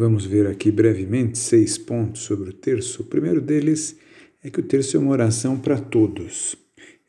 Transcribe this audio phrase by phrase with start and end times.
[0.00, 3.02] Vamos ver aqui brevemente seis pontos sobre o terço.
[3.02, 3.98] O primeiro deles
[4.44, 6.54] é que o terço é uma oração para todos.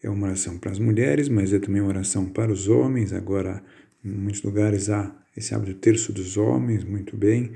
[0.02, 3.14] É uma oração para as mulheres, mas é também uma oração para os homens.
[3.14, 3.62] Agora,
[4.04, 7.52] em muitos lugares há esse hábito terço dos homens, muito bem.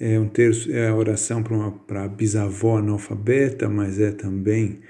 [0.00, 1.44] É um terço, é a oração
[1.86, 4.80] para a bisavó analfabeta, mas é também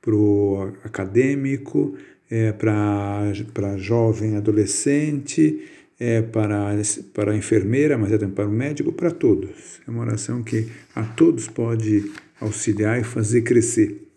[0.00, 1.96] para o acadêmico,
[2.30, 5.64] é para jovem adolescente,
[5.98, 6.76] é para,
[7.12, 9.80] para a enfermeira, mas é também para o médico, para todos.
[9.86, 14.08] É uma oração que a todos pode auxiliar e fazer crescer.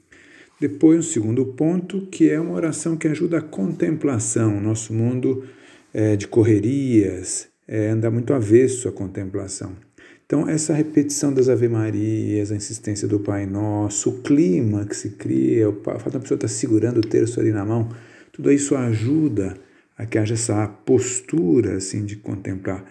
[0.59, 4.61] Depois, um segundo ponto, que é uma oração que ajuda a contemplação.
[4.61, 5.43] Nosso mundo
[5.91, 9.75] é, de correrias é, anda muito avesso à contemplação.
[10.23, 15.09] Então, essa repetição das Ave Marias, a insistência do Pai Nosso, o clima que se
[15.09, 17.89] cria, o fato da pessoa estar segurando o terço ali na mão,
[18.31, 19.70] tudo isso ajuda a
[20.05, 22.85] que haja essa postura assim de contemplar.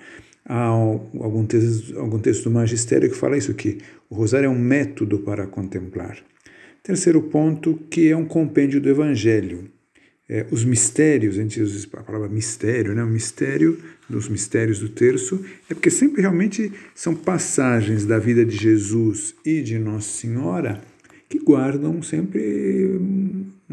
[0.44, 3.78] Há algum texto, algum texto do magistério que fala isso, que
[4.08, 6.18] o rosário é um método para contemplar.
[6.82, 9.70] Terceiro ponto, que é um compêndio do Evangelho.
[10.28, 13.02] É, os mistérios, a gente usa a palavra mistério, né?
[13.02, 18.56] o mistério dos mistérios do terço, é porque sempre realmente são passagens da vida de
[18.56, 20.80] Jesus e de Nossa Senhora
[21.30, 22.98] que guardam sempre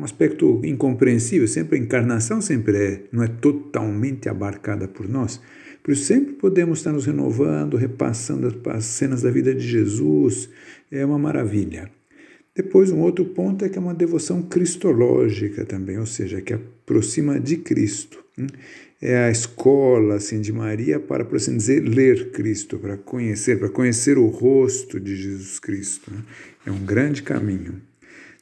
[0.08, 5.40] aspecto incompreensível, sempre a encarnação sempre é, não é totalmente abarcada por nós.
[5.84, 10.50] Por isso sempre podemos estar nos renovando, repassando as cenas da vida de Jesus,
[10.92, 11.90] é uma maravilha.
[12.56, 17.40] Depois, um outro ponto é que é uma devoção cristológica também, ou seja, que aproxima
[17.40, 18.24] de Cristo.
[18.38, 18.48] Hein?
[19.00, 23.70] É a escola assim, de Maria para, por assim dizer, ler Cristo, para conhecer, para
[23.70, 26.12] conhecer o rosto de Jesus Cristo.
[26.12, 26.24] Né?
[26.66, 27.80] É um grande caminho.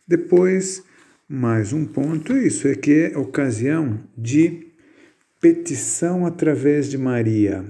[0.08, 0.82] Depois,
[1.28, 4.68] mais um ponto é isso, é que é ocasião de
[5.42, 7.66] petição através de Maria.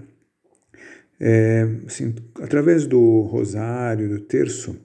[1.17, 4.75] É, assim, através do rosário, do terço,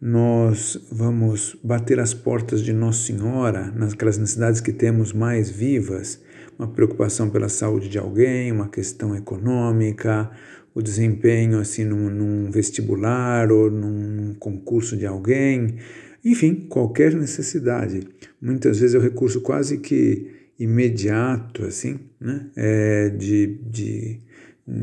[0.00, 6.22] nós vamos bater as portas de Nossa Senhora naquelas necessidades que temos mais vivas,
[6.58, 10.30] uma preocupação pela saúde de alguém, uma questão econômica,
[10.74, 15.76] o desempenho assim num, num vestibular ou num concurso de alguém,
[16.24, 18.00] enfim, qualquer necessidade.
[18.40, 24.20] Muitas vezes é o recurso quase que imediato assim, né, é de, de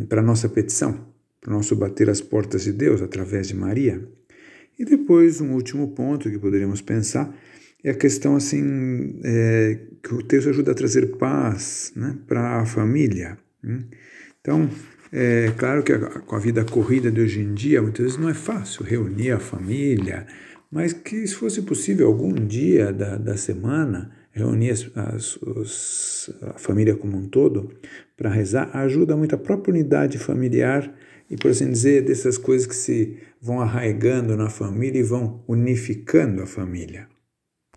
[0.08, 1.08] para nossa petição,
[1.40, 4.08] para nosso bater as portas de Deus através de Maria.
[4.78, 7.36] E depois, um último ponto que poderíamos pensar
[7.84, 12.66] é a questão assim é, que o texto ajuda a trazer paz né, para a
[12.66, 13.38] família.
[13.64, 13.86] Hein?
[14.40, 14.70] Então,
[15.12, 18.30] é claro que a, com a vida corrida de hoje em dia, muitas vezes não
[18.30, 20.26] é fácil reunir a família,
[20.72, 26.58] mas que se fosse possível algum dia da, da semana reunir as, as, os, a
[26.58, 27.72] família como um todo
[28.16, 30.94] para rezar ajuda muito a própria unidade familiar
[31.30, 36.42] e, por assim dizer, dessas coisas que se vão arraigando na família e vão unificando
[36.42, 37.08] a família.